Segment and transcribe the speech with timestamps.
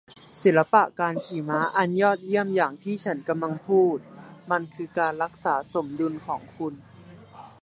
[0.41, 3.97] ศิลปะการขี่ม้าอันยอดเยี่ยมอย่างที่ฉันกำลังพูด
[4.51, 6.73] มันคือการรักษาสมดุลของคุณ